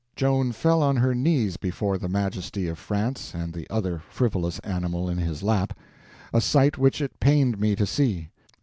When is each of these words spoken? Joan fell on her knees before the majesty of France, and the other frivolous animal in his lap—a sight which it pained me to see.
Joan 0.15 0.51
fell 0.51 0.81
on 0.81 0.95
her 0.95 1.13
knees 1.13 1.57
before 1.57 1.99
the 1.99 2.09
majesty 2.09 2.67
of 2.67 2.79
France, 2.79 3.35
and 3.35 3.53
the 3.53 3.67
other 3.69 3.99
frivolous 4.09 4.57
animal 4.63 5.07
in 5.07 5.19
his 5.19 5.43
lap—a 5.43 6.41
sight 6.41 6.79
which 6.79 7.01
it 7.01 7.19
pained 7.19 7.59
me 7.59 7.75
to 7.75 7.85
see. 7.85 8.29